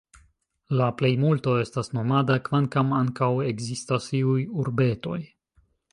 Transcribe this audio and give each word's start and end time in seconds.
La 0.79 0.85
plejmulto 1.01 1.53
estas 1.65 1.93
nomada, 1.97 2.37
kvankam 2.47 2.97
ankaŭ 3.03 3.31
ekzistas 3.53 4.09
iuj 4.21 4.39
urbetoj. 4.65 5.21